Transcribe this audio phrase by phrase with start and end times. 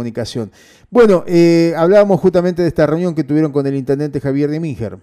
[0.00, 0.50] comunicación.
[0.90, 4.96] Bueno, eh, hablábamos justamente de esta reunión que tuvieron con el intendente Javier de Minger.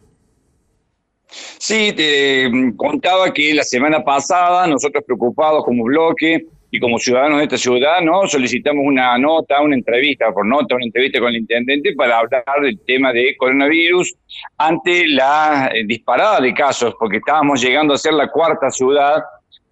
[1.60, 7.38] Sí, te mm, contaba que la semana pasada nosotros preocupados como bloque y como ciudadanos
[7.38, 8.28] de esta ciudad, ¿no?
[8.28, 12.80] Solicitamos una nota, una entrevista, por nota, una entrevista con el intendente para hablar del
[12.86, 14.16] tema de coronavirus
[14.58, 19.24] ante la eh, disparada de casos, porque estábamos llegando a ser la cuarta ciudad,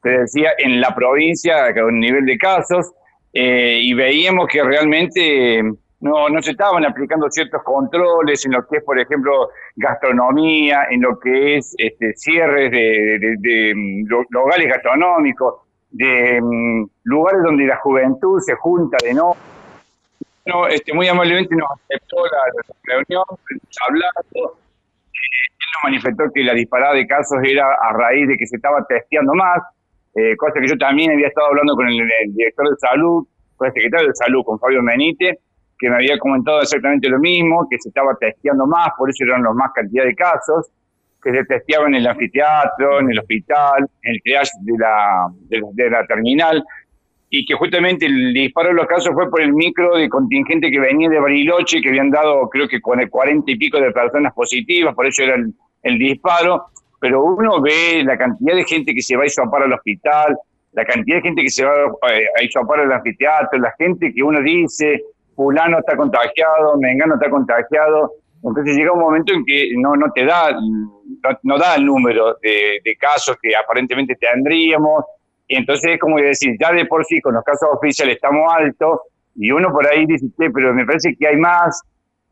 [0.03, 2.93] te decía, en la provincia con nivel de casos,
[3.37, 5.61] eh, y veíamos que realmente
[5.99, 11.01] no, no se estaban aplicando ciertos controles en lo que es, por ejemplo, gastronomía, en
[11.01, 15.55] lo que es este, cierres de, de, mm, locales gastronómicos,
[15.91, 19.35] de um, lugares donde la juventud se junta de no.
[20.45, 22.39] no este, muy amablemente nos aceptó la,
[22.87, 23.25] la reunión,
[23.85, 24.57] hablando.
[25.11, 28.55] Eh, él nos manifestó que la disparada de casos era a raíz de que se
[28.55, 29.61] estaba testeando más,
[30.15, 33.73] eh, cosa que yo también había estado hablando con el, director de salud, con el
[33.73, 35.39] secretario de salud, con Fabio Menite,
[35.77, 39.43] que me había comentado exactamente lo mismo, que se estaba testeando más, por eso eran
[39.43, 40.71] los más cantidad de casos,
[41.21, 46.63] que se testeaban en el anfiteatro, en el hospital, en el triage de la, terminal,
[47.29, 50.79] y que justamente el disparo de los casos fue por el micro de contingente que
[50.79, 54.33] venía de Bariloche, que habían dado creo que con el cuarenta y pico de personas
[54.33, 56.67] positivas, por eso era el disparo,
[57.05, 60.35] pero uno ve la cantidad de gente que se va a isopar al hospital,
[60.71, 61.71] la cantidad de gente que se va
[62.09, 65.03] eh, a isopar al anfiteatro, la gente que uno dice,
[65.35, 68.13] fulano está contagiado, mengano está contagiado.
[68.43, 70.49] Entonces llega un momento en que no, no te da,
[71.43, 75.05] no, da el número de, casos que aparentemente tendríamos.
[75.47, 79.01] Y entonces es como decir, ya de por sí con los casos oficiales estamos altos
[79.35, 81.83] y uno por ahí dice, pero me parece que hay más,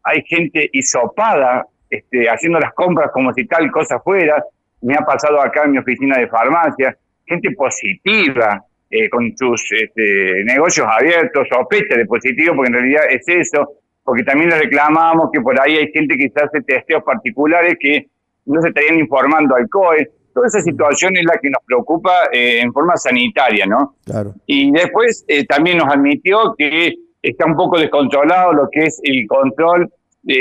[0.01, 1.63] hay gente hisopada
[1.93, 4.43] este, haciendo las compras como si tal cosa fuera.
[4.83, 6.95] Me ha pasado acá en mi oficina de farmacia,
[7.25, 8.63] gente positiva,
[8.95, 14.23] eh, con sus este, negocios abiertos, sospecha de positivo, porque en realidad es eso, porque
[14.23, 18.07] también le reclamamos que por ahí hay gente que se hace testeos particulares que
[18.45, 20.11] no se estarían informando al COE.
[20.31, 23.95] Toda esa situación es la que nos preocupa eh, en forma sanitaria, ¿no?
[24.05, 24.35] Claro.
[24.45, 29.25] Y después eh, también nos admitió que está un poco descontrolado lo que es el
[29.27, 29.91] control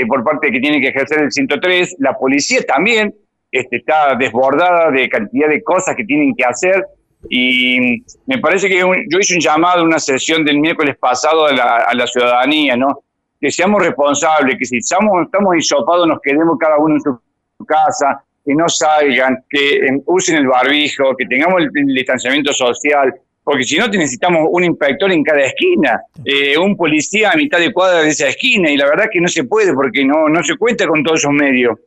[0.09, 1.97] por parte de que tiene que ejercer el 103.
[2.01, 3.15] La policía también
[3.53, 6.85] este, está desbordada de cantidad de cosas que tienen que hacer
[7.29, 11.77] y me parece que yo hice un llamado, una sesión del miércoles pasado a la,
[11.77, 13.05] a la ciudadanía, ¿no?
[13.41, 17.21] Que seamos responsables, que si estamos, estamos hisopados nos quedemos cada uno en su
[17.65, 23.15] casa, que no salgan, que em, usen el barbijo, que tengamos el, distanciamiento social,
[23.45, 27.73] porque si no necesitamos un inspector en cada esquina, eh, un policía a mitad de
[27.73, 30.57] cuadra de esa esquina, y la verdad que no se puede porque no, no se
[30.57, 31.79] cuenta con todos esos medios.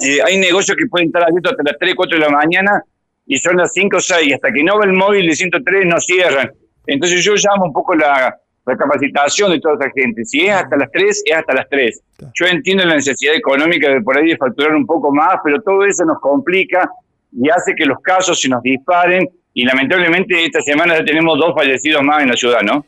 [0.00, 2.82] Eh, hay negocios que pueden estar abiertos hasta las 3, 4 de la mañana
[3.26, 6.00] y son las 5 o 6, hasta que no va el móvil de 103 no
[6.00, 6.50] cierran.
[6.86, 10.24] Entonces yo llamo un poco la, capacitación de toda esa gente.
[10.24, 12.00] Si es hasta las 3, es hasta las 3.
[12.34, 15.84] Yo entiendo la necesidad económica de por ahí de facturar un poco más, pero todo
[15.84, 16.88] eso nos complica
[17.32, 21.54] y hace que los casos se nos disparen y lamentablemente esta semana ya tenemos dos
[21.54, 22.84] fallecidos más en la ciudad, ¿no?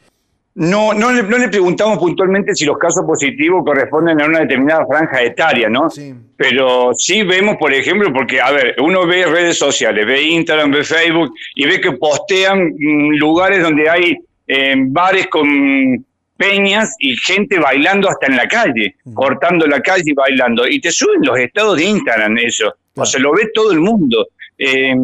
[0.56, 4.86] No, no le, no le preguntamos puntualmente si los casos positivos corresponden a una determinada
[4.86, 5.90] franja etaria, ¿no?
[5.90, 6.14] Sí.
[6.36, 10.84] Pero sí vemos, por ejemplo, porque, a ver, uno ve redes sociales, ve Instagram, ve
[10.84, 14.16] Facebook y ve que postean mm, lugares donde hay
[14.46, 16.04] eh, bares con
[16.36, 20.68] peñas y gente bailando hasta en la calle, cortando la calle y bailando.
[20.68, 22.72] Y te suben los estados de Instagram eso.
[22.94, 24.28] O sea, lo ve todo el mundo.
[24.56, 24.94] Eh,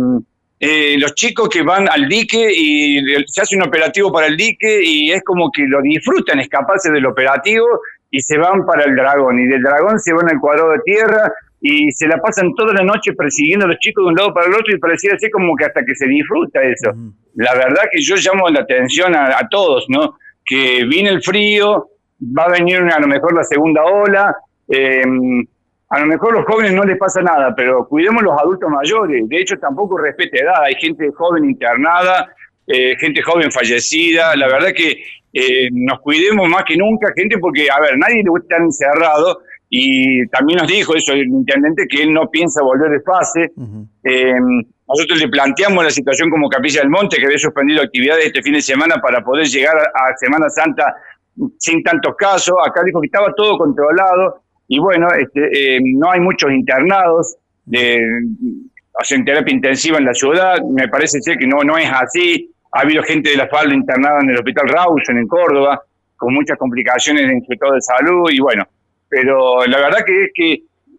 [0.62, 4.80] eh, los chicos que van al dique y se hace un operativo para el dique
[4.84, 7.66] y es como que lo disfrutan, escaparse del operativo
[8.10, 11.32] y se van para el dragón y del dragón se van al cuadrado de tierra
[11.62, 14.48] y se la pasan toda la noche persiguiendo a los chicos de un lado para
[14.48, 16.92] el otro y parecía así como que hasta que se disfruta eso.
[17.36, 20.18] La verdad que yo llamo la atención a, todos, ¿no?
[20.44, 21.88] Que viene el frío,
[22.20, 24.36] va a venir a lo mejor la segunda ola,
[24.68, 25.04] eh,
[25.90, 29.28] a lo mejor a los jóvenes no les pasa nada, pero cuidemos los adultos mayores.
[29.28, 30.62] De hecho, tampoco respete edad.
[30.62, 32.32] Hay gente joven internada,
[32.64, 34.36] eh, gente joven fallecida.
[34.36, 35.02] La verdad que
[35.32, 39.40] eh, nos cuidemos más que nunca, gente, porque, a ver, nadie le gusta estar encerrado.
[39.68, 43.50] Y también nos dijo eso el intendente, que él no piensa volver de fase.
[44.04, 44.32] Eh,
[44.86, 48.52] nosotros le planteamos la situación como Capilla del Monte, que había suspendido actividades este fin
[48.54, 50.94] de semana para poder llegar a Semana Santa
[51.58, 52.54] sin tantos casos.
[52.64, 55.40] Acá dijo que estaba todo controlado y bueno, este,
[55.76, 57.98] eh, no hay muchos internados de,
[59.00, 62.48] hacen terapia intensiva en la ciudad, me parece ser que no, no es así.
[62.70, 65.82] Ha habido gente de la falda internada en el Hospital Rawson en Córdoba,
[66.16, 68.62] con muchas complicaciones en el sector de salud, y bueno,
[69.08, 70.52] pero la verdad que es que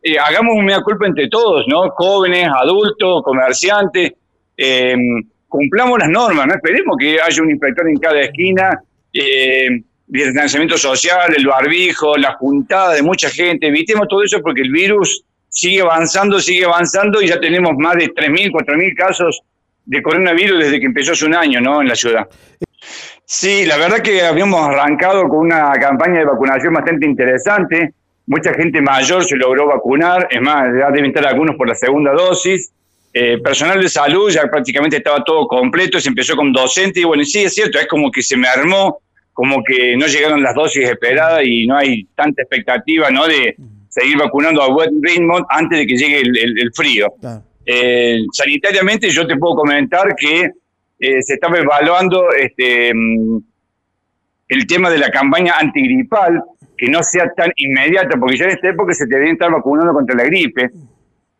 [0.03, 1.91] eh, hagamos un mea culpa entre todos, ¿no?
[1.91, 4.11] Jóvenes, adultos, comerciantes,
[4.57, 4.95] eh,
[5.47, 8.83] cumplamos las normas, no esperemos que haya un inspector en cada esquina.
[10.11, 15.23] Distanciamiento social, el barbijo, la juntada de mucha gente, evitemos todo eso porque el virus
[15.47, 19.41] sigue avanzando, sigue avanzando y ya tenemos más de 3.000, 4.000 casos
[19.85, 21.81] de coronavirus desde que empezó hace un año, ¿no?
[21.81, 22.27] En la ciudad.
[23.25, 27.93] Sí, la verdad que habíamos arrancado con una campaña de vacunación bastante interesante.
[28.27, 32.11] Mucha gente mayor se logró vacunar, es más, ya deben estar algunos por la segunda
[32.11, 32.71] dosis.
[33.13, 37.23] Eh, personal de salud ya prácticamente estaba todo completo, se empezó con docentes y bueno,
[37.25, 38.99] sí es cierto, es como que se me armó,
[39.41, 43.25] como que no llegaron las dosis esperadas y no hay tanta expectativa, ¿no?
[43.25, 43.55] De
[43.89, 47.07] seguir vacunando a buen ritmo antes de que llegue el, frío.
[47.65, 50.51] Eh, sanitariamente yo te puedo comentar que
[50.99, 53.39] eh, se estaba evaluando este, mm,
[54.47, 56.43] el tema de la campaña antigripal,
[56.77, 60.15] que no sea tan inmediata, porque ya en esta época se deberían estar vacunando contra
[60.17, 60.69] la gripe.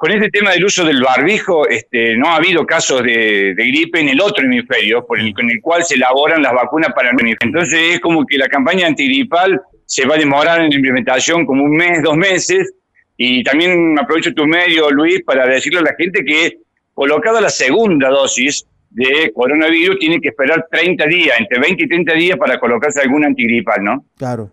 [0.02, 4.10] Con este tema del uso del barbijo, este, no ha habido casos de, gripe en
[4.10, 7.54] el otro hemisferio, con el cual se elaboran las vacunas para el hemisferio.
[7.54, 11.66] Entonces es como que la campaña antigripal se va a demorar en la implementación como
[11.66, 12.74] un mes, dos meses.
[13.16, 16.58] Y también aprovecho tu medio, Luis, para decirle a la gente que
[16.96, 22.14] colocada la segunda dosis de coronavirus, tiene que esperar 30 días, entre 20 y 30
[22.14, 24.06] días para colocarse algún antigripal, ¿no?
[24.18, 24.50] Claro.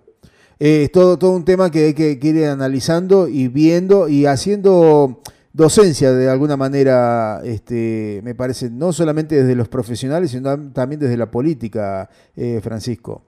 [0.60, 5.22] Eh, es todo, todo un tema que hay que, ir analizando y viendo y haciendo
[5.52, 11.16] docencia de alguna manera, este, me parece, no solamente desde los profesionales, sino también desde
[11.16, 13.24] la política, eh, Francisco.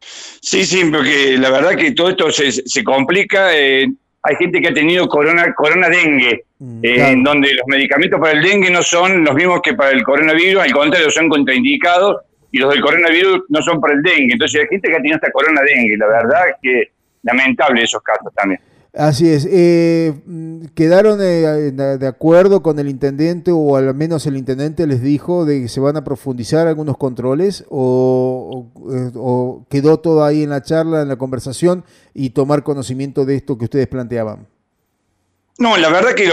[0.00, 3.56] Sí, sí, porque la verdad que todo esto se, complica.
[3.56, 3.86] Eh,
[4.22, 8.32] hay gente que ha tenido corona, corona dengue, mm, eh, en donde los medicamentos para
[8.32, 12.22] el dengue no son los mismos que para el coronavirus, al contrario, son contraindicados
[12.52, 14.32] y los del coronavirus no son para el dengue.
[14.32, 15.96] Entonces hay gente que ha tenido esta corona dengue.
[15.96, 16.90] La verdad que
[17.22, 18.60] lamentable esos casos también.
[18.96, 19.46] Así es.
[19.50, 20.14] Eh,
[20.74, 25.62] ¿Quedaron eh, de acuerdo con el intendente o al menos el intendente les dijo de
[25.62, 28.70] que se van a profundizar algunos controles o,
[29.68, 31.84] quedó todo ahí en la charla, en la conversación
[32.14, 34.46] y tomar conocimiento de esto que ustedes planteaban?
[35.58, 36.30] No, la verdad que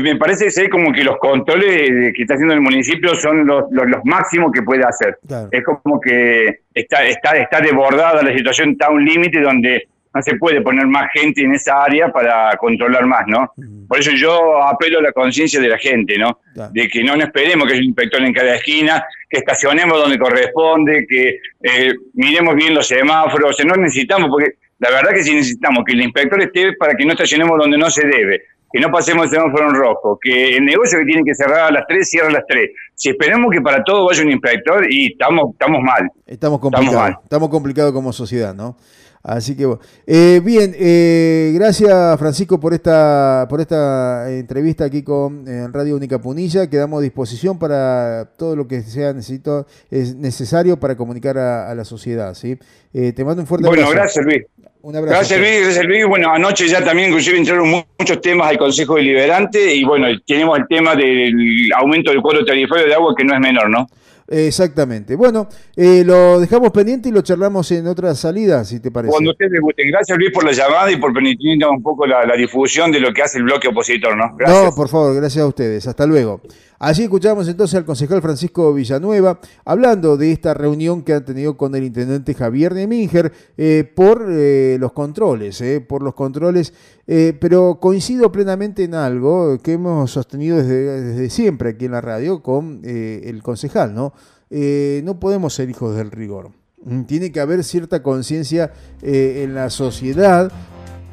[0.00, 3.64] me parece ser como que los controles que está haciendo el municipio son los,
[4.04, 5.18] máximos que puede hacer.
[5.50, 10.22] Es como que está, está, está desbordada la situación, está a un límite donde no
[10.22, 13.52] se puede poner más gente en esa área para controlar más, ¿no?
[13.88, 16.38] Por eso yo apelo a la conciencia de la gente, ¿no?
[16.72, 21.04] De que no, esperemos que haya un inspector en cada esquina, que estacionemos donde corresponde,
[21.08, 25.92] que eh, miremos bien los semáforos, no necesitamos, porque la verdad que sí necesitamos que
[25.92, 29.30] el inspector esté para que no estacionemos donde no se debe, que no pasemos el
[29.30, 32.32] semáforo en rojo, que el negocio que tiene que cerrar a las 3 cierra a
[32.32, 32.70] las 3.
[32.94, 36.08] Si esperamos que para todo vaya un inspector y estamos, estamos mal.
[36.24, 38.76] Estamos complicados, estamos complicados como sociedad, ¿no?
[39.24, 39.66] Así que
[40.06, 46.68] eh, bien, eh, gracias Francisco por esta por esta entrevista aquí con Radio Única Punilla.
[46.68, 51.86] Quedamos a disposición para todo lo que sea necesito, es necesario para comunicar a, la
[51.86, 52.34] sociedad.
[52.34, 52.58] ¿sí?
[52.92, 53.86] Eh, te mando un fuerte abrazo.
[53.86, 54.42] Bueno, gracias Luis.
[54.82, 55.16] Un abrazo.
[55.16, 56.06] Gracias Luis, gracias Luis.
[56.06, 60.66] Bueno, anoche ya también inclusive entraron muchos temas al Consejo Deliberante y bueno, tenemos el
[60.68, 63.86] tema del aumento del cuadro tarifario de agua que no es menor, ¿no?
[64.26, 65.16] Exactamente.
[65.16, 69.10] Bueno, eh, lo dejamos pendiente y lo charlamos en otra salida, si te parece.
[69.10, 69.90] Cuando ustedes gusten.
[69.90, 73.22] Gracias, Luis, por la llamada y por permitirnos un poco la, difusión de lo que
[73.22, 74.34] hace el bloque opositor, ¿no?
[74.36, 74.64] Gracias.
[74.64, 75.86] No, por favor, gracias a ustedes.
[75.86, 76.40] Hasta luego.
[76.86, 81.74] Allí escuchamos entonces al concejal Francisco Villanueva hablando de esta reunión que han tenido con
[81.74, 86.72] el intendente Javier de Minger eh, por eh, los controles, por los controles,
[87.06, 92.42] pero coincido plenamente en algo que hemos sostenido desde, desde siempre aquí en la radio
[92.42, 94.12] con el concejal, ¿no?
[94.56, 96.52] Eh, no podemos ser hijos del rigor.
[96.84, 100.52] Mm, tiene que haber cierta conciencia eh, en la sociedad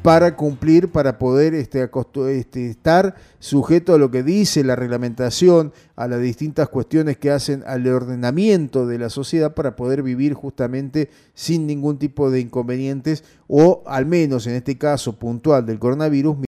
[0.02, 1.88] para cumplir, para poder este,
[2.30, 7.62] este, estar sujeto a lo que dice la reglamentación, a las distintas cuestiones que hacen
[7.66, 13.82] al ordenamiento de la sociedad para poder vivir justamente sin ningún tipo de inconvenientes o
[13.86, 16.36] al menos en este caso puntual del coronavirus